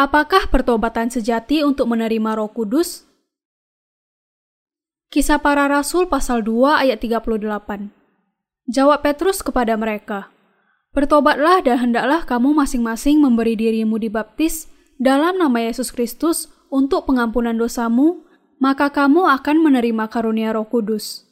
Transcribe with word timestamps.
Apakah 0.00 0.48
pertobatan 0.48 1.12
sejati 1.12 1.60
untuk 1.60 1.92
menerima 1.92 2.40
Roh 2.40 2.48
Kudus? 2.48 3.04
Kisah 5.12 5.44
para 5.44 5.68
Rasul 5.68 6.08
pasal 6.08 6.40
2 6.40 6.88
ayat 6.88 7.04
38. 7.04 7.36
Jawab 8.64 9.04
Petrus 9.04 9.44
kepada 9.44 9.76
mereka, 9.76 10.32
Bertobatlah 10.96 11.60
dan 11.60 11.84
hendaklah 11.84 12.24
kamu 12.24 12.56
masing-masing 12.56 13.20
memberi 13.20 13.60
dirimu 13.60 14.00
dibaptis 14.00 14.72
dalam 14.96 15.36
nama 15.36 15.68
Yesus 15.68 15.92
Kristus 15.92 16.48
untuk 16.72 17.04
pengampunan 17.04 17.60
dosamu, 17.60 18.24
maka 18.56 18.88
kamu 18.88 19.28
akan 19.28 19.68
menerima 19.68 20.08
karunia 20.08 20.56
Roh 20.56 20.64
Kudus. 20.64 21.28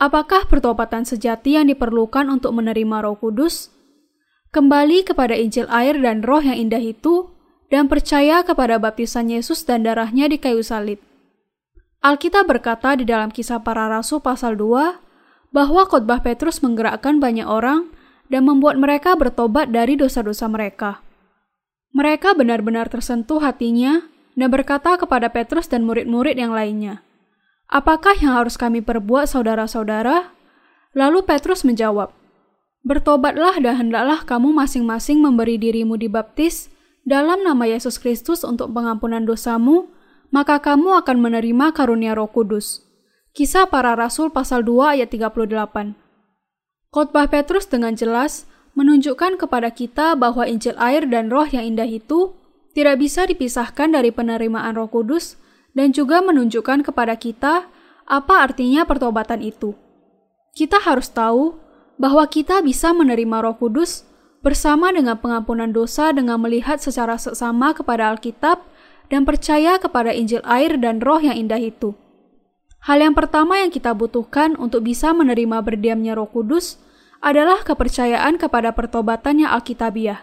Apakah 0.00 0.48
pertobatan 0.48 1.04
sejati 1.04 1.60
yang 1.60 1.68
diperlukan 1.68 2.24
untuk 2.32 2.56
menerima 2.56 3.04
Roh 3.04 3.20
Kudus? 3.20 3.68
Kembali 4.48 5.04
kepada 5.04 5.36
Injil 5.36 5.68
air 5.68 6.00
dan 6.00 6.24
Roh 6.24 6.40
yang 6.40 6.56
indah 6.56 6.80
itu, 6.80 7.35
dan 7.66 7.90
percaya 7.90 8.46
kepada 8.46 8.78
baptisan 8.78 9.26
Yesus 9.30 9.66
dan 9.66 9.82
darahnya 9.82 10.30
di 10.30 10.38
kayu 10.38 10.62
salib. 10.62 11.02
Alkitab 12.04 12.46
berkata 12.46 12.94
di 12.94 13.02
dalam 13.02 13.34
kisah 13.34 13.58
para 13.58 13.90
rasul 13.90 14.22
pasal 14.22 14.54
2 14.54 15.50
bahwa 15.50 15.82
khotbah 15.88 16.22
Petrus 16.22 16.62
menggerakkan 16.62 17.18
banyak 17.18 17.46
orang 17.48 17.90
dan 18.30 18.46
membuat 18.46 18.78
mereka 18.78 19.18
bertobat 19.18 19.74
dari 19.74 19.98
dosa-dosa 19.98 20.46
mereka. 20.46 21.02
Mereka 21.96 22.36
benar-benar 22.36 22.92
tersentuh 22.92 23.40
hatinya 23.40 24.04
dan 24.36 24.52
berkata 24.52 25.00
kepada 25.00 25.32
Petrus 25.32 25.66
dan 25.66 25.88
murid-murid 25.88 26.36
yang 26.36 26.52
lainnya, 26.52 27.00
"Apakah 27.72 28.14
yang 28.20 28.36
harus 28.36 28.60
kami 28.60 28.84
perbuat, 28.84 29.32
saudara-saudara?" 29.32 30.30
Lalu 30.92 31.24
Petrus 31.24 31.64
menjawab, 31.64 32.12
"Bertobatlah 32.84 33.58
dan 33.64 33.80
hendaklah 33.80 34.22
kamu 34.28 34.52
masing-masing 34.52 35.24
memberi 35.24 35.56
dirimu 35.56 35.96
dibaptis 35.96 36.68
dalam 37.06 37.46
nama 37.46 37.70
Yesus 37.70 38.02
Kristus 38.02 38.42
untuk 38.42 38.74
pengampunan 38.74 39.22
dosamu, 39.22 39.94
maka 40.34 40.58
kamu 40.58 40.98
akan 41.00 41.16
menerima 41.22 41.70
karunia 41.70 42.18
Roh 42.18 42.28
Kudus." 42.28 42.82
Kisah 43.36 43.70
para 43.70 43.94
Rasul 43.94 44.34
pasal 44.34 44.64
2 44.66 44.98
ayat 44.98 45.12
38. 45.12 45.94
Khotbah 46.90 47.28
Petrus 47.28 47.68
dengan 47.68 47.92
jelas 47.92 48.48
menunjukkan 48.72 49.36
kepada 49.36 49.68
kita 49.68 50.16
bahwa 50.16 50.48
Injil 50.48 50.76
air 50.80 51.04
dan 51.04 51.28
roh 51.28 51.44
yang 51.44 51.64
indah 51.64 51.84
itu 51.84 52.32
tidak 52.76 53.00
bisa 53.00 53.24
dipisahkan 53.24 53.88
dari 53.92 54.12
penerimaan 54.12 54.76
Roh 54.76 54.88
Kudus 54.88 55.40
dan 55.72 55.96
juga 55.96 56.20
menunjukkan 56.20 56.84
kepada 56.84 57.16
kita 57.16 57.68
apa 58.04 58.34
artinya 58.40 58.84
pertobatan 58.84 59.40
itu. 59.40 59.72
Kita 60.52 60.80
harus 60.80 61.08
tahu 61.12 61.56
bahwa 61.96 62.24
kita 62.28 62.60
bisa 62.60 62.92
menerima 62.92 63.44
Roh 63.44 63.56
Kudus 63.56 64.04
bersama 64.46 64.94
dengan 64.94 65.18
pengampunan 65.18 65.74
dosa 65.74 66.14
dengan 66.14 66.38
melihat 66.38 66.78
secara 66.78 67.18
seksama 67.18 67.74
kepada 67.74 68.14
Alkitab 68.14 68.62
dan 69.10 69.26
percaya 69.26 69.74
kepada 69.82 70.14
Injil 70.14 70.38
air 70.46 70.78
dan 70.78 71.02
roh 71.02 71.18
yang 71.18 71.34
indah 71.34 71.58
itu. 71.58 71.98
Hal 72.86 73.02
yang 73.02 73.18
pertama 73.18 73.58
yang 73.58 73.74
kita 73.74 73.90
butuhkan 73.90 74.54
untuk 74.54 74.86
bisa 74.86 75.10
menerima 75.10 75.58
berdiamnya 75.66 76.14
Roh 76.14 76.30
Kudus 76.30 76.78
adalah 77.18 77.66
kepercayaan 77.66 78.38
kepada 78.38 78.70
pertobatan 78.70 79.42
yang 79.42 79.50
alkitabiah. 79.50 80.22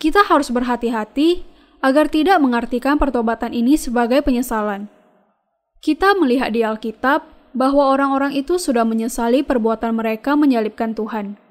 Kita 0.00 0.24
harus 0.24 0.48
berhati-hati 0.48 1.44
agar 1.84 2.08
tidak 2.08 2.40
mengartikan 2.40 2.96
pertobatan 2.96 3.52
ini 3.52 3.76
sebagai 3.76 4.24
penyesalan. 4.24 4.88
Kita 5.84 6.16
melihat 6.16 6.56
di 6.56 6.64
Alkitab 6.64 7.28
bahwa 7.52 7.92
orang-orang 7.92 8.32
itu 8.32 8.56
sudah 8.56 8.88
menyesali 8.88 9.44
perbuatan 9.44 9.92
mereka 9.92 10.32
menyalibkan 10.32 10.96
Tuhan. 10.96 11.43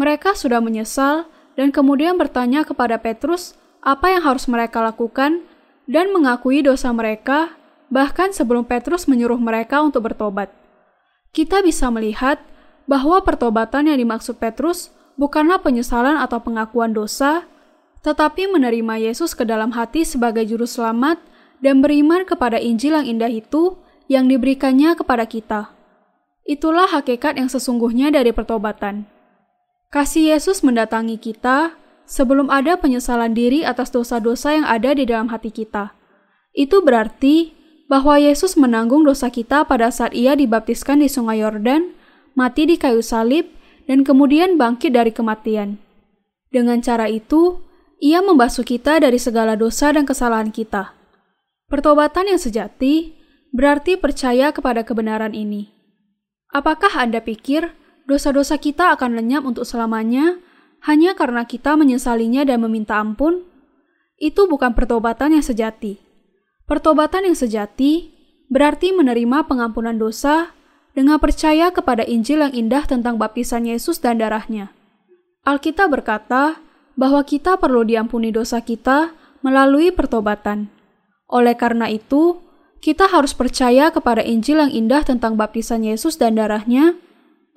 Mereka 0.00 0.32
sudah 0.32 0.64
menyesal 0.64 1.28
dan 1.60 1.68
kemudian 1.68 2.16
bertanya 2.16 2.64
kepada 2.64 2.96
Petrus 2.96 3.52
apa 3.84 4.08
yang 4.08 4.24
harus 4.24 4.48
mereka 4.48 4.80
lakukan 4.80 5.44
dan 5.84 6.08
mengakui 6.08 6.64
dosa 6.64 6.88
mereka, 6.88 7.52
bahkan 7.92 8.32
sebelum 8.32 8.64
Petrus 8.64 9.04
menyuruh 9.04 9.36
mereka 9.36 9.84
untuk 9.84 10.08
bertobat. 10.08 10.48
Kita 11.36 11.60
bisa 11.60 11.92
melihat 11.92 12.40
bahwa 12.88 13.20
pertobatan 13.20 13.92
yang 13.92 14.00
dimaksud 14.00 14.40
Petrus 14.40 14.88
bukanlah 15.20 15.60
penyesalan 15.60 16.16
atau 16.16 16.40
pengakuan 16.40 16.96
dosa, 16.96 17.44
tetapi 18.00 18.48
menerima 18.48 19.04
Yesus 19.04 19.36
ke 19.36 19.44
dalam 19.44 19.76
hati 19.76 20.08
sebagai 20.08 20.48
juru 20.48 20.64
selamat 20.64 21.20
dan 21.60 21.84
beriman 21.84 22.24
kepada 22.24 22.56
Injil 22.56 22.96
yang 22.96 23.20
indah 23.20 23.28
itu 23.28 23.76
yang 24.08 24.32
diberikannya 24.32 24.96
kepada 24.96 25.28
kita. 25.28 25.76
Itulah 26.48 26.88
hakikat 26.88 27.36
yang 27.36 27.52
sesungguhnya 27.52 28.08
dari 28.08 28.32
pertobatan. 28.32 29.19
Kasih 29.90 30.30
Yesus 30.34 30.62
mendatangi 30.62 31.18
kita 31.18 31.74
sebelum 32.06 32.46
ada 32.46 32.78
penyesalan 32.78 33.34
diri 33.34 33.66
atas 33.66 33.90
dosa-dosa 33.90 34.54
yang 34.54 34.66
ada 34.66 34.94
di 34.94 35.02
dalam 35.02 35.26
hati 35.34 35.50
kita. 35.50 35.98
Itu 36.54 36.82
berarti 36.82 37.58
bahwa 37.90 38.22
Yesus 38.22 38.54
menanggung 38.54 39.02
dosa 39.02 39.34
kita 39.34 39.66
pada 39.66 39.90
saat 39.90 40.14
ia 40.14 40.38
dibaptiskan 40.38 41.02
di 41.02 41.10
Sungai 41.10 41.42
Yordan 41.42 41.98
mati 42.38 42.66
di 42.66 42.78
kayu 42.78 43.02
salib, 43.02 43.50
dan 43.90 44.06
kemudian 44.06 44.54
bangkit 44.54 44.94
dari 44.94 45.10
kematian. 45.10 45.82
Dengan 46.50 46.78
cara 46.82 47.10
itu, 47.10 47.58
ia 47.98 48.22
membasuh 48.22 48.62
kita 48.62 49.02
dari 49.02 49.18
segala 49.18 49.58
dosa 49.58 49.90
dan 49.90 50.06
kesalahan 50.06 50.54
kita. 50.54 50.94
Pertobatan 51.66 52.30
yang 52.30 52.40
sejati 52.40 53.14
berarti 53.50 53.98
percaya 53.98 54.54
kepada 54.54 54.86
kebenaran 54.86 55.34
ini. 55.34 55.70
Apakah 56.50 56.90
Anda 56.98 57.22
pikir 57.22 57.74
dosa-dosa 58.10 58.58
kita 58.58 58.90
akan 58.98 59.14
lenyap 59.14 59.46
untuk 59.46 59.62
selamanya 59.62 60.42
hanya 60.82 61.14
karena 61.14 61.46
kita 61.46 61.78
menyesalinya 61.78 62.42
dan 62.42 62.66
meminta 62.66 62.98
ampun? 62.98 63.46
Itu 64.18 64.50
bukan 64.50 64.74
pertobatan 64.74 65.38
yang 65.38 65.44
sejati. 65.46 66.02
Pertobatan 66.66 67.30
yang 67.30 67.38
sejati 67.38 68.10
berarti 68.50 68.90
menerima 68.90 69.46
pengampunan 69.46 69.94
dosa 69.94 70.50
dengan 70.92 71.22
percaya 71.22 71.70
kepada 71.70 72.02
Injil 72.02 72.42
yang 72.42 72.52
indah 72.52 72.84
tentang 72.84 73.16
baptisan 73.16 73.64
Yesus 73.64 74.02
dan 74.02 74.18
darahnya. 74.18 74.74
Alkitab 75.46 75.94
berkata 75.94 76.60
bahwa 76.98 77.22
kita 77.24 77.56
perlu 77.56 77.86
diampuni 77.86 78.34
dosa 78.34 78.60
kita 78.60 79.14
melalui 79.40 79.88
pertobatan. 79.94 80.68
Oleh 81.30 81.56
karena 81.56 81.88
itu, 81.88 82.42
kita 82.80 83.08
harus 83.08 83.32
percaya 83.32 83.88
kepada 83.88 84.20
Injil 84.20 84.60
yang 84.60 84.72
indah 84.72 85.04
tentang 85.04 85.36
baptisan 85.36 85.84
Yesus 85.84 86.16
dan 86.20 86.36
darahnya 86.36 86.96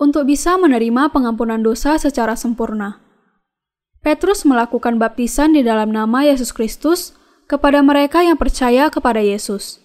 untuk 0.01 0.29
bisa 0.29 0.57
menerima 0.57 1.13
pengampunan 1.13 1.61
dosa 1.61 1.95
secara 1.97 2.33
sempurna. 2.37 3.01
Petrus 4.03 4.43
melakukan 4.43 4.99
baptisan 4.99 5.55
di 5.55 5.63
dalam 5.63 5.93
nama 5.93 6.27
Yesus 6.27 6.51
Kristus 6.51 7.15
kepada 7.47 7.79
mereka 7.79 8.19
yang 8.19 8.35
percaya 8.35 8.91
kepada 8.91 9.23
Yesus. 9.23 9.79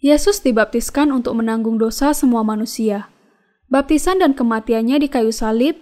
Yesus 0.00 0.40
dibaptiskan 0.44 1.12
untuk 1.12 1.40
menanggung 1.40 1.80
dosa 1.80 2.12
semua 2.12 2.44
manusia. 2.44 3.08
Baptisan 3.68 4.20
dan 4.20 4.36
kematiannya 4.36 5.00
di 5.00 5.08
kayu 5.08 5.32
salib 5.32 5.76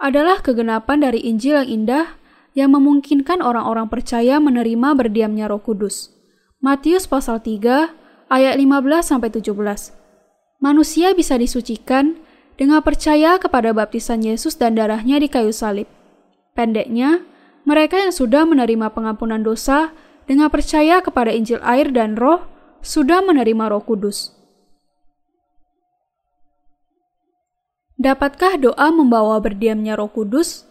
adalah 0.00 0.40
kegenapan 0.40 1.04
dari 1.04 1.20
Injil 1.24 1.60
yang 1.64 1.68
indah 1.68 2.06
yang 2.52 2.72
memungkinkan 2.76 3.40
orang-orang 3.40 3.88
percaya 3.88 4.36
menerima 4.40 4.92
berdiamnya 4.92 5.48
Roh 5.48 5.60
Kudus. 5.60 6.12
Matius 6.60 7.08
pasal 7.08 7.40
3 7.40 8.28
ayat 8.28 8.54
15 8.56 9.04
sampai 9.04 9.28
17. 9.32 9.50
Manusia 10.62 11.10
bisa 11.16 11.34
disucikan 11.40 12.20
dengan 12.60 12.84
percaya 12.84 13.40
kepada 13.40 13.72
baptisan 13.72 14.20
Yesus 14.20 14.58
dan 14.58 14.76
darahnya 14.76 15.16
di 15.22 15.28
kayu 15.30 15.54
salib. 15.54 15.88
Pendeknya, 16.52 17.24
mereka 17.62 17.96
yang 18.02 18.12
sudah 18.12 18.42
menerima 18.42 18.90
pengampunan 18.90 19.40
dosa 19.40 19.94
dengan 20.26 20.50
percaya 20.50 20.98
kepada 20.98 21.30
Injil 21.30 21.62
air 21.62 21.88
dan 21.94 22.18
Roh 22.18 22.42
sudah 22.82 23.22
menerima 23.22 23.70
Roh 23.70 23.82
Kudus. 23.86 24.34
Dapatkah 28.02 28.58
doa 28.58 28.90
membawa 28.90 29.38
berdiamnya 29.38 29.94
Roh 29.94 30.10
Kudus? 30.10 30.66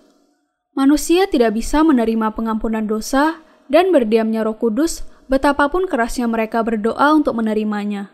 Manusia 0.75 1.31
tidak 1.31 1.55
bisa 1.55 1.79
menerima 1.79 2.35
pengampunan 2.35 2.83
dosa 2.83 3.39
dan 3.71 3.95
berdiamnya 3.95 4.43
Roh 4.43 4.59
Kudus 4.59 5.07
betapapun 5.31 5.87
kerasnya 5.87 6.27
mereka 6.27 6.59
berdoa 6.59 7.15
untuk 7.15 7.39
menerimanya. 7.39 8.11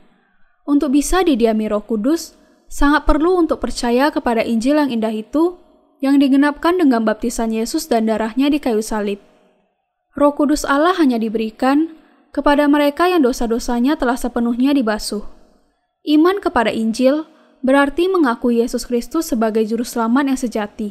Untuk 0.69 0.93
bisa 0.93 1.25
didiami 1.25 1.65
Roh 1.65 1.81
Kudus, 1.81 2.36
sangat 2.67 3.07
perlu 3.07 3.39
untuk 3.39 3.63
percaya 3.63 4.11
kepada 4.11 4.43
Injil 4.43 4.79
yang 4.79 4.91
indah 4.91 5.11
itu 5.11 5.59
yang 6.03 6.21
digenapkan 6.21 6.77
dengan 6.77 7.03
baptisan 7.07 7.49
Yesus 7.49 7.89
dan 7.89 8.05
darahnya 8.05 8.51
di 8.53 8.61
kayu 8.61 8.83
salib. 8.83 9.17
Roh 10.13 10.33
Kudus 10.35 10.67
Allah 10.67 10.93
hanya 10.97 11.17
diberikan 11.17 11.97
kepada 12.35 12.69
mereka 12.69 13.09
yang 13.09 13.25
dosa-dosanya 13.25 13.97
telah 13.97 14.17
sepenuhnya 14.19 14.73
dibasuh. 14.77 15.25
Iman 16.05 16.37
kepada 16.37 16.69
Injil 16.69 17.25
berarti 17.65 18.05
mengakui 18.07 18.61
Yesus 18.61 18.85
Kristus 18.85 19.29
sebagai 19.33 19.65
juru 19.65 19.81
selamat 19.83 20.23
yang 20.33 20.39
sejati. 20.39 20.89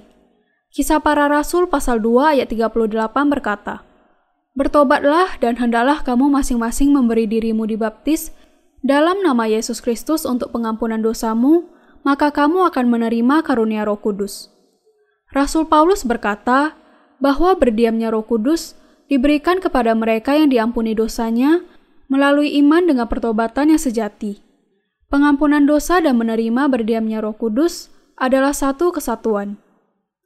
Kisah 0.74 1.00
para 1.00 1.30
Rasul 1.30 1.70
pasal 1.70 2.02
2 2.02 2.36
ayat 2.36 2.52
38 2.52 3.32
berkata, 3.32 3.86
Bertobatlah 4.56 5.36
dan 5.40 5.60
hendaklah 5.60 6.00
kamu 6.00 6.32
masing-masing 6.32 6.88
memberi 6.92 7.28
dirimu 7.28 7.68
dibaptis 7.68 8.32
dalam 8.84 9.20
nama 9.24 9.48
Yesus 9.48 9.80
Kristus 9.80 10.24
untuk 10.24 10.52
pengampunan 10.52 11.00
dosamu, 11.00 11.68
maka 12.04 12.32
kamu 12.32 12.68
akan 12.72 12.86
menerima 12.90 13.46
karunia 13.46 13.86
roh 13.86 13.98
kudus. 13.98 14.48
Rasul 15.32 15.66
Paulus 15.66 16.06
berkata 16.06 16.76
bahwa 17.20 17.56
berdiamnya 17.56 18.12
roh 18.12 18.24
kudus 18.24 18.76
diberikan 19.06 19.62
kepada 19.62 19.94
mereka 19.94 20.34
yang 20.34 20.50
diampuni 20.50 20.94
dosanya 20.94 21.62
melalui 22.06 22.54
iman 22.62 22.86
dengan 22.86 23.06
pertobatan 23.10 23.74
yang 23.74 23.82
sejati. 23.82 24.42
Pengampunan 25.06 25.62
dosa 25.62 26.02
dan 26.02 26.18
menerima 26.18 26.66
berdiamnya 26.66 27.22
Roh 27.22 27.34
Kudus 27.34 27.94
adalah 28.18 28.50
satu 28.50 28.90
kesatuan. 28.90 29.54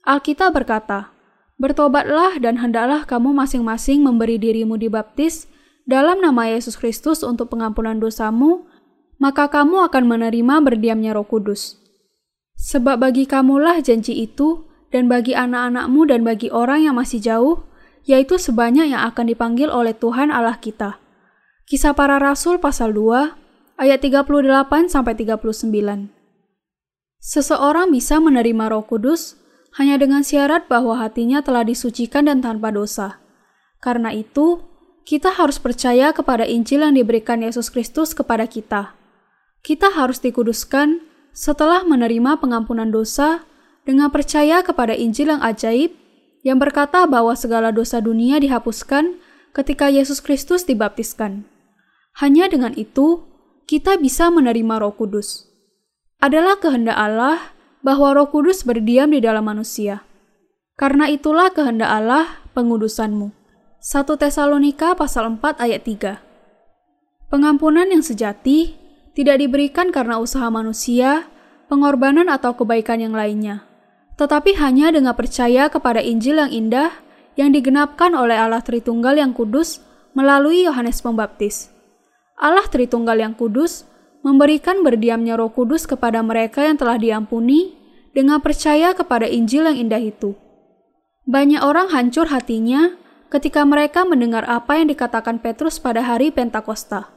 Alkitab 0.08 0.56
berkata, 0.56 1.12
"Bertobatlah 1.60 2.40
dan 2.40 2.64
hendaklah 2.64 3.04
kamu 3.04 3.36
masing-masing 3.36 4.00
memberi 4.00 4.40
dirimu 4.40 4.80
dibaptis 4.80 5.44
dalam 5.84 6.20
nama 6.20 6.48
Yesus 6.50 6.76
Kristus 6.76 7.20
untuk 7.24 7.52
pengampunan 7.52 7.96
dosamu, 8.00 8.68
maka 9.20 9.48
kamu 9.48 9.88
akan 9.88 10.04
menerima 10.08 10.54
berdiamnya 10.64 11.12
Roh 11.12 11.28
Kudus." 11.28 11.80
Sebab 12.60 13.00
bagi 13.00 13.24
kamulah 13.24 13.80
janji 13.80 14.20
itu, 14.20 14.68
dan 14.90 15.06
bagi 15.06 15.32
anak-anakmu 15.38 16.10
dan 16.10 16.26
bagi 16.26 16.50
orang 16.50 16.84
yang 16.84 16.98
masih 16.98 17.22
jauh, 17.22 17.64
yaitu 18.04 18.36
sebanyak 18.36 18.90
yang 18.90 19.06
akan 19.06 19.30
dipanggil 19.30 19.70
oleh 19.70 19.94
Tuhan 19.94 20.34
Allah 20.34 20.58
kita. 20.58 20.98
Kisah 21.70 21.94
para 21.94 22.18
Rasul 22.18 22.58
pasal 22.58 22.90
2 22.90 23.78
ayat 23.78 24.02
38 24.02 24.90
sampai 24.90 25.14
39. 25.14 26.10
Seseorang 27.22 27.94
bisa 27.94 28.18
menerima 28.18 28.74
Roh 28.74 28.84
Kudus 28.84 29.38
hanya 29.78 29.94
dengan 30.00 30.26
syarat 30.26 30.66
bahwa 30.66 30.98
hatinya 30.98 31.38
telah 31.46 31.62
disucikan 31.62 32.26
dan 32.26 32.42
tanpa 32.42 32.74
dosa. 32.74 33.22
Karena 33.78 34.10
itu, 34.10 34.60
kita 35.10 35.34
harus 35.34 35.58
percaya 35.58 36.14
kepada 36.14 36.46
Injil 36.46 36.86
yang 36.86 36.94
diberikan 36.94 37.42
Yesus 37.42 37.66
Kristus 37.66 38.14
kepada 38.14 38.46
kita. 38.46 38.94
Kita 39.58 39.90
harus 39.90 40.22
dikuduskan 40.22 41.02
setelah 41.34 41.82
menerima 41.82 42.38
pengampunan 42.38 42.94
dosa 42.94 43.42
dengan 43.82 44.14
percaya 44.14 44.62
kepada 44.62 44.94
Injil 44.94 45.34
yang 45.34 45.42
ajaib 45.42 45.98
yang 46.46 46.62
berkata 46.62 47.10
bahwa 47.10 47.34
segala 47.34 47.74
dosa 47.74 47.98
dunia 47.98 48.38
dihapuskan 48.38 49.18
ketika 49.50 49.90
Yesus 49.90 50.22
Kristus 50.22 50.62
dibaptiskan. 50.62 51.42
Hanya 52.22 52.46
dengan 52.46 52.70
itu, 52.78 53.26
kita 53.66 53.98
bisa 53.98 54.30
menerima 54.30 54.78
Roh 54.78 54.94
Kudus. 54.94 55.50
Adalah 56.22 56.62
kehendak 56.62 56.94
Allah 56.94 57.50
bahwa 57.82 58.14
Roh 58.14 58.30
Kudus 58.30 58.62
berdiam 58.62 59.10
di 59.10 59.18
dalam 59.18 59.42
manusia. 59.42 60.06
Karena 60.78 61.10
itulah 61.10 61.50
kehendak 61.50 61.90
Allah 61.90 62.46
pengudusanmu. 62.54 63.39
1 63.80 64.04
Tesalonika 64.20 64.92
pasal 64.92 65.40
4 65.40 65.56
ayat 65.56 65.80
3. 65.80 67.32
Pengampunan 67.32 67.88
yang 67.88 68.04
sejati 68.04 68.76
tidak 69.16 69.40
diberikan 69.40 69.88
karena 69.88 70.20
usaha 70.20 70.52
manusia, 70.52 71.32
pengorbanan 71.72 72.28
atau 72.28 72.52
kebaikan 72.52 73.00
yang 73.00 73.16
lainnya, 73.16 73.64
tetapi 74.20 74.52
hanya 74.60 74.92
dengan 74.92 75.16
percaya 75.16 75.72
kepada 75.72 76.04
Injil 76.04 76.44
yang 76.44 76.52
indah 76.52 76.92
yang 77.40 77.56
digenapkan 77.56 78.12
oleh 78.12 78.36
Allah 78.36 78.60
Tritunggal 78.60 79.16
yang 79.16 79.32
kudus 79.32 79.80
melalui 80.12 80.68
Yohanes 80.68 81.00
Pembaptis. 81.00 81.72
Allah 82.36 82.68
Tritunggal 82.68 83.16
yang 83.16 83.32
Kudus 83.32 83.88
memberikan 84.20 84.84
berdiamnya 84.84 85.40
Roh 85.40 85.56
Kudus 85.56 85.88
kepada 85.88 86.20
mereka 86.20 86.68
yang 86.68 86.76
telah 86.76 87.00
diampuni 87.00 87.80
dengan 88.12 88.44
percaya 88.44 88.92
kepada 88.92 89.24
Injil 89.24 89.72
yang 89.72 89.88
indah 89.88 90.04
itu. 90.04 90.36
Banyak 91.24 91.64
orang 91.64 91.88
hancur 91.88 92.28
hatinya 92.28 92.99
ketika 93.30 93.62
mereka 93.62 94.02
mendengar 94.02 94.42
apa 94.44 94.76
yang 94.82 94.90
dikatakan 94.90 95.38
Petrus 95.38 95.78
pada 95.78 96.02
hari 96.02 96.34
Pentakosta. 96.34 97.08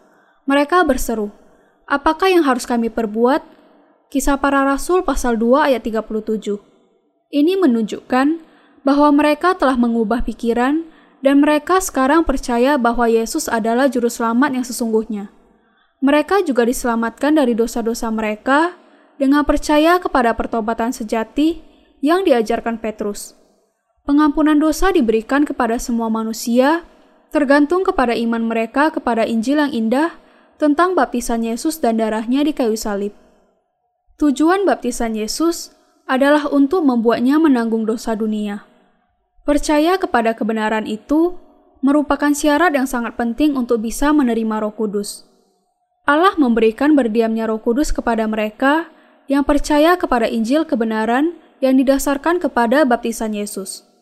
Mereka 0.45 0.85
berseru, 0.85 1.33
"Apakah 1.89 2.29
yang 2.29 2.45
harus 2.45 2.69
kami 2.69 2.93
perbuat?" 2.93 3.41
Kisah 4.13 4.37
para 4.37 4.61
Rasul 4.61 5.01
pasal 5.01 5.41
2 5.41 5.65
ayat 5.65 5.81
37. 5.81 6.61
Ini 7.33 7.57
menunjukkan 7.57 8.45
bahwa 8.85 9.09
mereka 9.09 9.57
telah 9.57 9.73
mengubah 9.73 10.21
pikiran 10.21 10.85
dan 11.25 11.41
mereka 11.41 11.81
sekarang 11.81 12.21
percaya 12.21 12.77
bahwa 12.77 13.09
Yesus 13.09 13.49
adalah 13.49 13.89
juru 13.89 14.11
selamat 14.11 14.61
yang 14.61 14.65
sesungguhnya. 14.67 15.33
Mereka 16.03 16.45
juga 16.45 16.67
diselamatkan 16.67 17.41
dari 17.41 17.57
dosa-dosa 17.57 18.11
mereka 18.13 18.77
dengan 19.17 19.47
percaya 19.47 19.97
kepada 19.97 20.35
pertobatan 20.37 20.93
sejati 20.93 21.63
yang 22.03 22.21
diajarkan 22.27 22.77
Petrus. 22.77 23.42
Pengampunan 24.03 24.59
dosa 24.59 24.91
diberikan 24.91 25.47
kepada 25.47 25.79
semua 25.79 26.11
manusia, 26.11 26.83
tergantung 27.31 27.87
kepada 27.87 28.11
iman 28.11 28.43
mereka 28.43 28.91
kepada 28.91 29.23
Injil 29.23 29.63
yang 29.63 29.71
indah 29.71 30.19
tentang 30.59 30.91
baptisan 30.91 31.39
Yesus 31.39 31.79
dan 31.79 32.03
darahnya 32.03 32.43
di 32.43 32.51
kayu 32.51 32.75
salib. 32.75 33.15
Tujuan 34.19 34.67
baptisan 34.67 35.15
Yesus 35.15 35.71
adalah 36.03 36.51
untuk 36.51 36.83
membuatnya 36.83 37.39
menanggung 37.39 37.87
dosa 37.87 38.11
dunia. 38.11 38.67
Percaya 39.47 39.95
kepada 39.95 40.35
kebenaran 40.35 40.83
itu 40.83 41.39
merupakan 41.79 42.35
syarat 42.35 42.75
yang 42.75 42.91
sangat 42.91 43.15
penting 43.15 43.55
untuk 43.55 43.79
bisa 43.79 44.11
menerima 44.11 44.67
Roh 44.67 44.75
Kudus. 44.75 45.23
Allah 46.03 46.35
memberikan 46.35 46.91
berdiamnya 46.91 47.47
Roh 47.47 47.63
Kudus 47.63 47.95
kepada 47.95 48.27
mereka 48.27 48.91
yang 49.31 49.47
percaya 49.47 49.95
kepada 49.95 50.27
Injil 50.27 50.67
kebenaran 50.67 51.39
yang 51.63 51.79
didasarkan 51.79 52.43
kepada 52.43 52.83
baptisan 52.83 53.31
Yesus. 53.31 53.92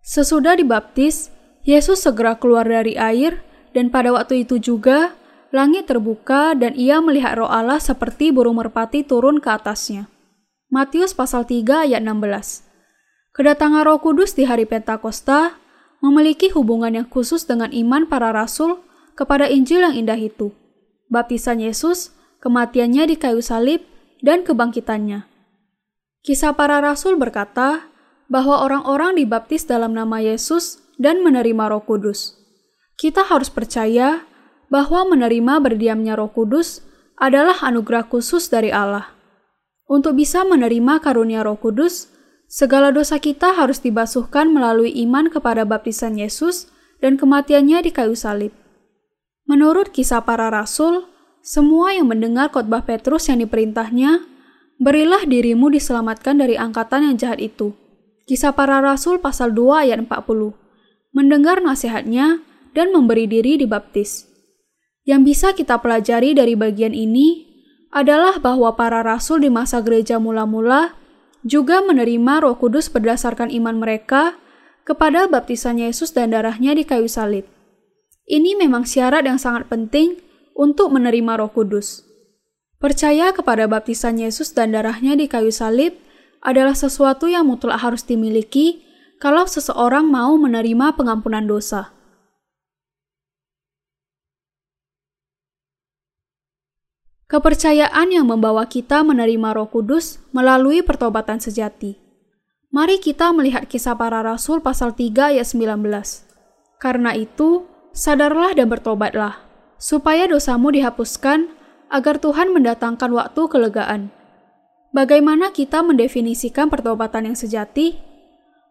Sesudah 0.00 0.56
dibaptis, 0.56 1.28
Yesus 1.62 2.00
segera 2.02 2.40
keluar 2.40 2.64
dari 2.64 2.96
air, 2.96 3.44
dan 3.76 3.92
pada 3.92 4.10
waktu 4.10 4.48
itu 4.48 4.56
juga 4.56 5.14
langit 5.50 5.90
terbuka 5.90 6.54
dan 6.54 6.74
ia 6.78 7.02
melihat 7.02 7.38
roh 7.38 7.50
Allah 7.50 7.82
seperti 7.82 8.30
burung 8.30 8.58
merpati 8.58 9.02
turun 9.02 9.42
ke 9.42 9.50
atasnya. 9.50 10.06
Matius 10.70 11.12
pasal 11.12 11.42
3 11.44 11.90
ayat 11.90 12.02
16 12.06 13.34
Kedatangan 13.34 13.82
Roh 13.86 13.98
Kudus 13.98 14.38
di 14.38 14.46
hari 14.46 14.66
Pentakosta 14.66 15.58
memiliki 15.98 16.50
hubungan 16.54 16.94
yang 16.94 17.06
khusus 17.10 17.46
dengan 17.46 17.70
iman 17.74 18.06
para 18.06 18.30
rasul 18.30 18.82
kepada 19.18 19.50
Injil 19.50 19.82
yang 19.82 19.94
indah 19.94 20.18
itu. 20.18 20.54
Baptisan 21.10 21.58
Yesus, 21.58 22.14
kematiannya 22.38 23.10
di 23.10 23.16
kayu 23.18 23.42
salib, 23.42 23.82
dan 24.22 24.46
kebangkitannya. 24.46 25.26
Kisah 26.22 26.54
para 26.54 26.78
rasul 26.78 27.18
berkata 27.18 27.89
bahwa 28.30 28.62
orang-orang 28.62 29.18
dibaptis 29.18 29.66
dalam 29.66 29.92
nama 29.92 30.22
Yesus 30.22 30.78
dan 30.96 31.20
menerima 31.20 31.74
Roh 31.74 31.82
Kudus. 31.82 32.38
Kita 32.94 33.26
harus 33.26 33.50
percaya 33.50 34.24
bahwa 34.70 35.02
menerima 35.10 35.58
berdiamnya 35.58 36.14
Roh 36.14 36.30
Kudus 36.30 36.86
adalah 37.18 37.58
anugerah 37.60 38.06
khusus 38.06 38.46
dari 38.46 38.70
Allah. 38.70 39.10
Untuk 39.90 40.14
bisa 40.14 40.46
menerima 40.46 41.02
karunia 41.02 41.42
Roh 41.42 41.58
Kudus, 41.58 42.08
Segala 42.50 42.90
dosa 42.90 43.22
kita 43.22 43.54
harus 43.54 43.78
dibasuhkan 43.78 44.50
melalui 44.50 44.90
iman 45.06 45.30
kepada 45.30 45.62
baptisan 45.62 46.18
Yesus 46.18 46.66
dan 46.98 47.14
kematiannya 47.14 47.78
di 47.86 47.94
kayu 47.94 48.18
salib. 48.18 48.50
Menurut 49.46 49.94
kisah 49.94 50.26
para 50.26 50.50
rasul, 50.50 51.06
semua 51.46 51.94
yang 51.94 52.10
mendengar 52.10 52.50
khotbah 52.50 52.82
Petrus 52.82 53.30
yang 53.30 53.38
diperintahnya, 53.38 54.26
berilah 54.82 55.30
dirimu 55.30 55.70
diselamatkan 55.70 56.42
dari 56.42 56.58
angkatan 56.58 57.06
yang 57.06 57.16
jahat 57.22 57.38
itu. 57.38 57.70
Kisah 58.30 58.54
para 58.54 58.78
rasul 58.78 59.18
pasal 59.18 59.50
2 59.50 59.90
ayat 59.90 60.06
40. 60.06 60.54
Mendengar 61.10 61.58
nasihatnya 61.58 62.38
dan 62.70 62.94
memberi 62.94 63.26
diri 63.26 63.58
dibaptis. 63.58 64.30
Yang 65.02 65.20
bisa 65.26 65.48
kita 65.50 65.82
pelajari 65.82 66.38
dari 66.38 66.54
bagian 66.54 66.94
ini 66.94 67.50
adalah 67.90 68.38
bahwa 68.38 68.78
para 68.78 69.02
rasul 69.02 69.42
di 69.42 69.50
masa 69.50 69.82
gereja 69.82 70.22
mula-mula 70.22 70.94
juga 71.42 71.82
menerima 71.82 72.46
Roh 72.46 72.54
Kudus 72.54 72.86
berdasarkan 72.86 73.50
iman 73.50 73.82
mereka 73.82 74.38
kepada 74.86 75.26
baptisan 75.26 75.82
Yesus 75.82 76.14
dan 76.14 76.30
darahnya 76.30 76.78
di 76.78 76.86
kayu 76.86 77.10
salib. 77.10 77.50
Ini 78.30 78.54
memang 78.54 78.86
syarat 78.86 79.26
yang 79.26 79.42
sangat 79.42 79.66
penting 79.66 80.22
untuk 80.54 80.94
menerima 80.94 81.34
Roh 81.34 81.50
Kudus. 81.50 82.06
Percaya 82.78 83.34
kepada 83.34 83.66
baptisan 83.66 84.22
Yesus 84.22 84.54
dan 84.54 84.70
darahnya 84.70 85.18
di 85.18 85.26
kayu 85.26 85.50
salib 85.50 85.98
adalah 86.40 86.72
sesuatu 86.72 87.28
yang 87.28 87.48
mutlak 87.48 87.80
harus 87.80 88.04
dimiliki 88.04 88.84
kalau 89.20 89.44
seseorang 89.44 90.08
mau 90.08 90.36
menerima 90.40 90.96
pengampunan 90.96 91.44
dosa. 91.44 91.92
Kepercayaan 97.30 98.10
yang 98.10 98.26
membawa 98.26 98.66
kita 98.66 99.06
menerima 99.06 99.54
Roh 99.54 99.70
Kudus 99.70 100.18
melalui 100.34 100.82
pertobatan 100.82 101.38
sejati. 101.38 101.94
Mari 102.74 102.98
kita 102.98 103.30
melihat 103.30 103.70
kisah 103.70 103.94
para 103.94 104.18
rasul 104.18 104.58
pasal 104.58 104.98
3 104.98 105.38
ayat 105.38 105.46
19. 105.46 105.78
Karena 106.82 107.14
itu, 107.14 107.70
sadarlah 107.94 108.50
dan 108.58 108.66
bertobatlah, 108.66 109.46
supaya 109.78 110.26
dosamu 110.26 110.74
dihapuskan, 110.74 111.54
agar 111.86 112.18
Tuhan 112.18 112.50
mendatangkan 112.50 113.10
waktu 113.14 113.42
kelegaan. 113.46 114.10
Bagaimana 114.90 115.54
kita 115.54 115.86
mendefinisikan 115.86 116.66
pertobatan 116.66 117.30
yang 117.30 117.38
sejati? 117.38 117.94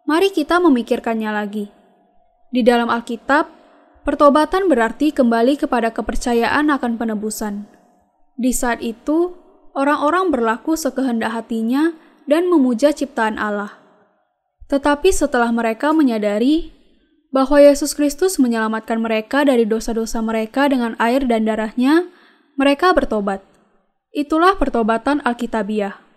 Mari 0.03 0.35
kita 0.35 0.59
memikirkannya 0.59 1.31
lagi. 1.31 1.71
Di 2.51 2.59
dalam 2.59 2.91
Alkitab, 2.91 3.47
pertobatan 4.03 4.67
berarti 4.67 5.15
kembali 5.15 5.55
kepada 5.55 5.95
kepercayaan 5.95 6.75
akan 6.75 6.99
penebusan. 6.99 7.71
Di 8.35 8.51
saat 8.51 8.83
itu, 8.83 9.31
orang-orang 9.71 10.27
berlaku 10.27 10.75
sekehendak 10.75 11.31
hatinya 11.31 11.95
dan 12.27 12.51
memuja 12.51 12.91
ciptaan 12.91 13.39
Allah. 13.39 13.79
Tetapi 14.67 15.15
setelah 15.15 15.55
mereka 15.55 15.95
menyadari 15.95 16.75
bahwa 17.31 17.63
Yesus 17.63 17.95
Kristus 17.95 18.35
menyelamatkan 18.43 18.99
mereka 18.99 19.47
dari 19.47 19.63
dosa-dosa 19.63 20.19
mereka 20.19 20.67
dengan 20.67 20.99
air 20.99 21.23
dan 21.23 21.47
darahnya, 21.47 22.11
mereka 22.59 22.91
bertobat. 22.91 23.39
Itulah 24.11 24.59
pertobatan 24.59 25.23
Alkitabiah. 25.23 26.08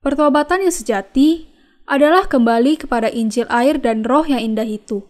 Pertobatan 0.00 0.64
yang 0.64 0.72
sejati 0.72 1.52
adalah 1.84 2.24
kembali 2.24 2.80
kepada 2.80 3.12
Injil 3.12 3.44
air 3.52 3.76
dan 3.76 4.00
roh 4.00 4.24
yang 4.24 4.40
indah 4.40 4.64
itu. 4.64 5.04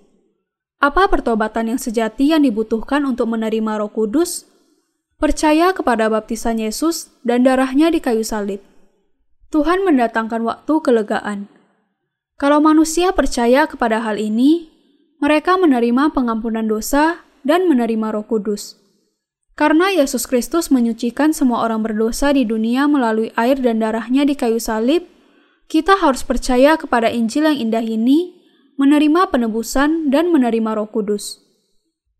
Apa 0.83 1.07
pertobatan 1.07 1.71
yang 1.71 1.79
sejati 1.79 2.35
yang 2.35 2.43
dibutuhkan 2.43 3.07
untuk 3.07 3.31
menerima 3.31 3.79
roh 3.79 3.93
kudus? 3.93 4.51
Percaya 5.15 5.71
kepada 5.71 6.11
baptisan 6.11 6.59
Yesus 6.59 7.15
dan 7.23 7.47
darahnya 7.47 7.95
di 7.95 8.03
kayu 8.03 8.27
salib. 8.27 8.59
Tuhan 9.55 9.87
mendatangkan 9.87 10.43
waktu 10.43 10.75
kelegaan. 10.83 11.47
Kalau 12.41 12.59
manusia 12.59 13.15
percaya 13.15 13.71
kepada 13.71 14.03
hal 14.03 14.19
ini, 14.19 14.73
mereka 15.23 15.55
menerima 15.61 16.17
pengampunan 16.17 16.65
dosa 16.65 17.23
dan 17.47 17.69
menerima 17.69 18.17
roh 18.17 18.25
kudus. 18.25 18.80
Karena 19.59 19.93
Yesus 19.93 20.25
Kristus 20.25 20.73
menyucikan 20.73 21.37
semua 21.37 21.63
orang 21.67 21.85
berdosa 21.85 22.33
di 22.33 22.49
dunia 22.49 22.89
melalui 22.89 23.31
air 23.37 23.61
dan 23.61 23.83
darahnya 23.83 24.25
di 24.25 24.35
kayu 24.35 24.59
salib, 24.59 25.05
kita 25.71 26.01
harus 26.01 26.27
percaya 26.27 26.75
kepada 26.75 27.07
Injil 27.13 27.47
yang 27.47 27.71
indah 27.71 27.85
ini, 27.85 28.35
menerima 28.81 29.29
penebusan 29.29 30.09
dan 30.09 30.33
menerima 30.33 30.75
roh 30.75 30.89
kudus. 30.89 31.45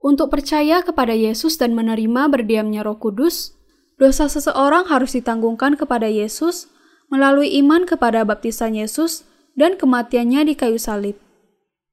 Untuk 0.01 0.33
percaya 0.33 0.85
kepada 0.85 1.13
Yesus 1.17 1.57
dan 1.57 1.73
menerima 1.73 2.29
berdiamnya 2.29 2.85
roh 2.85 3.01
kudus, 3.01 3.57
dosa 4.01 4.29
seseorang 4.29 4.89
harus 4.89 5.13
ditanggungkan 5.13 5.77
kepada 5.77 6.09
Yesus 6.09 6.69
melalui 7.13 7.53
iman 7.61 7.85
kepada 7.85 8.25
baptisan 8.25 8.73
Yesus 8.79 9.29
dan 9.59 9.77
kematiannya 9.77 10.47
di 10.49 10.55
kayu 10.57 10.81
salib. 10.81 11.21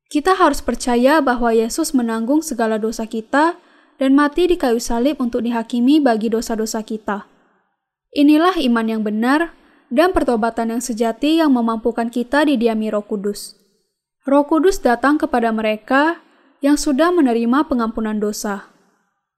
Kita 0.08 0.39
harus 0.39 0.63
percaya 0.63 1.20
bahwa 1.20 1.51
Yesus 1.51 1.91
menanggung 1.91 2.39
segala 2.39 2.79
dosa 2.79 3.03
kita 3.03 3.60
dan 3.97 4.13
mati 4.13 4.45
di 4.45 4.55
kayu 4.57 4.77
salib 4.77 5.17
untuk 5.21 5.45
dihakimi 5.45 6.01
bagi 6.01 6.29
dosa-dosa 6.29 6.85
kita. 6.85 7.25
Inilah 8.13 8.57
iman 8.57 8.85
yang 8.85 9.01
benar 9.05 9.53
dan 9.93 10.13
pertobatan 10.13 10.77
yang 10.77 10.81
sejati 10.81 11.41
yang 11.41 11.53
memampukan 11.53 12.09
kita 12.09 12.45
didiami 12.47 12.89
Roh 12.93 13.05
Kudus. 13.05 13.57
Roh 14.25 14.45
Kudus 14.45 14.81
datang 14.81 15.15
kepada 15.15 15.49
mereka 15.51 16.19
yang 16.59 16.75
sudah 16.75 17.13
menerima 17.13 17.67
pengampunan 17.69 18.17
dosa. 18.17 18.67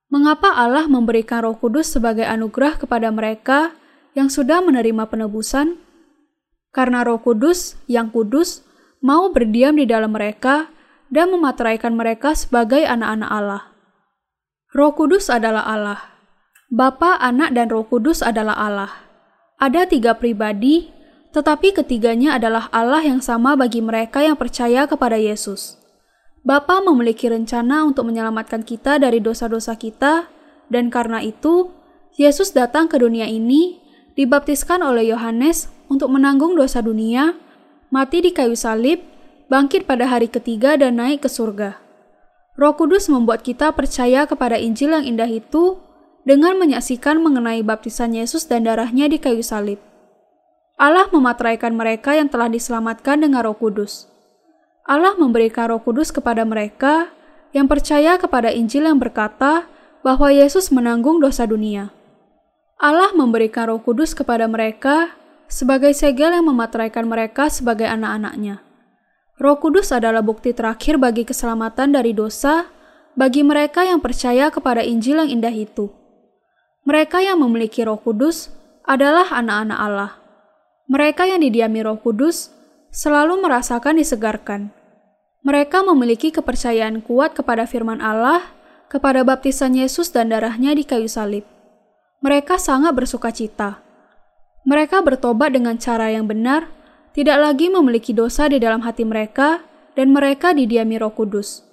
Mengapa 0.09 0.49
Allah 0.57 0.89
memberikan 0.89 1.45
Roh 1.45 1.53
Kudus 1.53 1.93
sebagai 1.93 2.25
anugerah 2.25 2.81
kepada 2.81 3.13
mereka 3.13 3.77
yang 4.17 4.25
sudah 4.25 4.57
menerima 4.65 5.05
penebusan? 5.05 5.77
Karena 6.73 7.05
Roh 7.05 7.21
Kudus 7.21 7.77
yang 7.85 8.09
kudus 8.09 8.65
mau 9.05 9.29
berdiam 9.29 9.77
di 9.77 9.85
dalam 9.85 10.13
mereka 10.13 10.69
dan 11.13 11.29
memateraikan 11.29 11.93
mereka 11.93 12.33
sebagai 12.33 12.85
anak-anak 12.85 13.29
Allah. 13.29 13.68
Roh 14.69 14.93
Kudus 14.93 15.33
adalah 15.33 15.65
Allah. 15.65 16.13
Bapa, 16.69 17.17
Anak, 17.17 17.57
dan 17.57 17.73
Roh 17.73 17.89
Kudus 17.89 18.21
adalah 18.21 18.53
Allah. 18.53 18.93
Ada 19.57 19.89
tiga 19.89 20.13
pribadi, 20.13 20.93
tetapi 21.33 21.73
ketiganya 21.73 22.37
adalah 22.37 22.69
Allah 22.69 23.01
yang 23.01 23.17
sama 23.17 23.57
bagi 23.57 23.81
mereka 23.81 24.21
yang 24.21 24.37
percaya 24.37 24.85
kepada 24.85 25.17
Yesus. 25.17 25.81
Bapa 26.45 26.85
memiliki 26.85 27.25
rencana 27.25 27.81
untuk 27.81 28.13
menyelamatkan 28.13 28.61
kita 28.61 29.01
dari 29.01 29.17
dosa-dosa 29.17 29.73
kita, 29.73 30.29
dan 30.69 30.93
karena 30.93 31.25
itu, 31.25 31.73
Yesus 32.13 32.53
datang 32.53 32.85
ke 32.85 33.01
dunia 33.01 33.25
ini, 33.25 33.81
dibaptiskan 34.13 34.85
oleh 34.85 35.09
Yohanes 35.09 35.73
untuk 35.89 36.13
menanggung 36.13 36.53
dosa 36.53 36.85
dunia, 36.85 37.33
mati 37.89 38.21
di 38.21 38.29
kayu 38.29 38.53
salib, 38.53 39.01
bangkit 39.49 39.89
pada 39.89 40.05
hari 40.05 40.29
ketiga 40.29 40.77
dan 40.77 41.01
naik 41.01 41.25
ke 41.25 41.29
surga. 41.33 41.88
Roh 42.59 42.75
Kudus 42.75 43.07
membuat 43.07 43.39
kita 43.47 43.71
percaya 43.71 44.27
kepada 44.27 44.59
Injil 44.59 44.91
yang 44.91 45.07
indah 45.07 45.31
itu 45.31 45.79
dengan 46.27 46.59
menyaksikan 46.59 47.23
mengenai 47.23 47.63
baptisan 47.63 48.11
Yesus 48.11 48.51
dan 48.51 48.67
darahnya 48.67 49.07
di 49.07 49.15
kayu 49.15 49.39
salib. 49.39 49.79
Allah 50.75 51.07
memateraikan 51.07 51.71
mereka 51.71 52.19
yang 52.19 52.27
telah 52.27 52.51
diselamatkan 52.51 53.23
dengan 53.23 53.47
Roh 53.47 53.55
Kudus. 53.55 54.11
Allah 54.83 55.15
memberikan 55.15 55.71
Roh 55.71 55.79
Kudus 55.79 56.11
kepada 56.11 56.43
mereka 56.43 57.07
yang 57.55 57.71
percaya 57.71 58.19
kepada 58.19 58.51
Injil 58.51 58.91
yang 58.91 58.99
berkata 58.99 59.63
bahwa 60.03 60.27
Yesus 60.27 60.67
menanggung 60.67 61.23
dosa 61.23 61.47
dunia. 61.47 61.95
Allah 62.75 63.15
memberikan 63.15 63.71
Roh 63.71 63.79
Kudus 63.79 64.11
kepada 64.11 64.51
mereka 64.51 65.15
sebagai 65.47 65.95
segel 65.95 66.35
yang 66.35 66.43
memateraikan 66.43 67.07
mereka 67.07 67.47
sebagai 67.47 67.87
anak-anaknya. 67.87 68.59
Roh 69.39 69.55
Kudus 69.55 69.95
adalah 69.95 70.19
bukti 70.19 70.51
terakhir 70.51 70.99
bagi 70.99 71.23
keselamatan 71.23 71.95
dari 71.95 72.11
dosa 72.11 72.67
bagi 73.15 73.39
mereka 73.39 73.87
yang 73.87 74.03
percaya 74.03 74.51
kepada 74.51 74.83
Injil 74.83 75.23
yang 75.23 75.31
indah 75.39 75.55
itu. 75.55 75.87
Mereka 76.83 77.23
yang 77.23 77.39
memiliki 77.39 77.87
Roh 77.87 77.99
Kudus 77.99 78.51
adalah 78.83 79.31
anak-anak 79.31 79.79
Allah. 79.79 80.11
Mereka 80.91 81.23
yang 81.23 81.39
didiami 81.39 81.79
Roh 81.87 81.99
Kudus 82.03 82.51
selalu 82.91 83.39
merasakan 83.39 83.95
disegarkan. 83.95 84.75
Mereka 85.47 85.87
memiliki 85.87 86.35
kepercayaan 86.35 86.99
kuat 86.99 87.31
kepada 87.31 87.63
firman 87.63 88.03
Allah, 88.03 88.43
kepada 88.91 89.23
baptisan 89.23 89.71
Yesus 89.71 90.11
dan 90.11 90.35
darahnya 90.35 90.75
di 90.75 90.83
kayu 90.83 91.07
salib. 91.07 91.47
Mereka 92.19 92.59
sangat 92.59 92.91
bersuka 92.91 93.31
cita 93.31 93.87
mereka 94.69 94.99
bertobat 95.01 95.55
dengan 95.55 95.81
cara 95.81 96.11
yang 96.11 96.27
benar, 96.27 96.69
tidak 97.13 97.37
lagi 97.41 97.67
memiliki 97.73 98.13
dosa 98.13 98.45
di 98.49 98.61
dalam 98.61 98.85
hati 98.85 99.03
mereka, 99.03 99.65
dan 99.97 100.13
mereka 100.13 100.53
didiami 100.55 100.95
Roh 101.01 101.11
Kudus. 101.11 101.65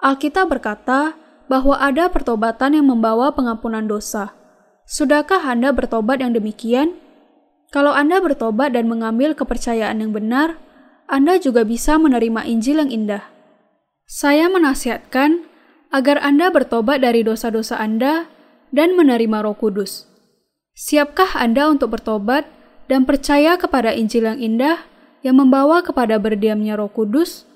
Alkitab 0.00 0.48
berkata 0.48 1.18
bahwa 1.50 1.76
ada 1.82 2.06
pertobatan 2.06 2.78
yang 2.78 2.86
membawa 2.86 3.34
pengampunan 3.34 3.84
dosa. 3.84 4.32
Sudahkah 4.86 5.42
Anda 5.44 5.74
bertobat 5.74 6.22
yang 6.22 6.32
demikian? 6.32 6.94
Kalau 7.74 7.90
Anda 7.94 8.22
bertobat 8.22 8.74
dan 8.74 8.86
mengambil 8.86 9.34
kepercayaan 9.34 10.02
yang 10.02 10.14
benar, 10.14 10.58
Anda 11.10 11.38
juga 11.38 11.66
bisa 11.66 11.98
menerima 11.98 12.46
Injil 12.46 12.82
yang 12.86 12.90
indah. 12.90 13.24
Saya 14.06 14.50
menasihatkan 14.50 15.46
agar 15.90 16.22
Anda 16.22 16.50
bertobat 16.50 17.02
dari 17.02 17.22
dosa-dosa 17.26 17.78
Anda 17.78 18.30
dan 18.70 18.94
menerima 18.94 19.42
Roh 19.42 19.58
Kudus. 19.58 20.06
Siapkah 20.74 21.34
Anda 21.38 21.66
untuk 21.70 21.98
bertobat 21.98 22.46
dan 22.90 23.06
percaya 23.06 23.54
kepada 23.54 23.94
Injil 23.94 24.26
yang 24.26 24.42
indah 24.42 24.82
yang 25.22 25.38
membawa 25.38 25.78
kepada 25.78 26.18
berdiamnya 26.18 26.74
Roh 26.74 26.90
Kudus? 26.90 27.46